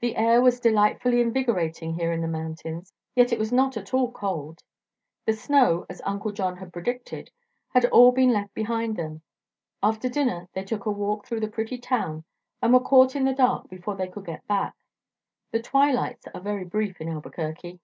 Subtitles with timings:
[0.00, 4.10] The air was delightfully invigorating here in the mountains, yet it was not at all
[4.10, 4.64] cold.
[5.24, 7.30] The snow, as Uncle John had predicted,
[7.68, 9.22] had all been left behind them.
[9.84, 12.24] After dinner they took a walk through the pretty town
[12.60, 14.74] and were caught in the dark before they could get back.
[15.52, 17.78] The twilights are very brief in Albuquerque.